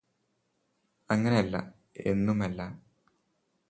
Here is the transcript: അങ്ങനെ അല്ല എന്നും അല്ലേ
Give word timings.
അങ്ങനെ 1.09 1.37
അല്ല 1.37 1.55
എന്നും 2.07 2.39
അല്ലേ 2.43 2.67